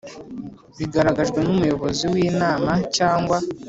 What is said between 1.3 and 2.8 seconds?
n umuyobozi w inama